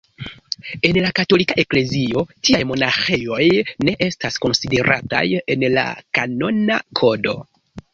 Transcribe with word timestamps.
En 0.87 0.97
la 1.03 1.11
Katolika 1.19 1.57
Eklezio 1.63 2.25
tiaj 2.49 2.61
monaĥejoj 2.71 3.47
ne 3.85 3.97
estas 4.09 4.43
konsiderataj 4.49 5.25
en 5.45 5.71
la 5.79 5.89
Kanona 6.21 6.85
Kodo. 7.03 7.43